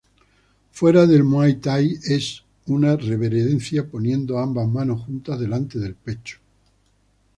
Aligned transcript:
Fuera 0.79 1.01
del 1.11 1.23
muay 1.31 1.51
thai 1.65 1.91
es 2.15 2.41
una 2.65 2.95
reverencia 2.97 3.87
poniendo 3.87 4.39
ambas 4.39 4.67
manos 4.67 5.01
juntas 5.03 5.39
delante 5.39 5.77
del 5.77 5.93
pecho. 5.93 6.39